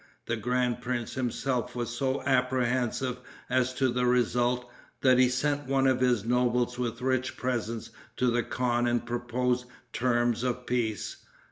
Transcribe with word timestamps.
The 0.25 0.35
grand 0.35 0.81
prince 0.81 1.13
himself 1.13 1.75
was 1.75 1.95
so 1.95 2.23
apprehensive 2.23 3.19
as 3.51 3.71
to 3.75 3.89
the 3.89 4.07
result, 4.07 4.67
that 5.01 5.19
he 5.19 5.29
sent 5.29 5.67
one 5.67 5.85
of 5.85 5.99
his 5.99 6.25
nobles 6.25 6.79
with 6.79 7.03
rich 7.03 7.37
presents 7.37 7.91
to 8.17 8.31
the 8.31 8.41
khan 8.41 8.87
and 8.87 9.05
proposed 9.05 9.65
terms 9.93 10.41
of 10.41 10.65
peace. 10.65 11.17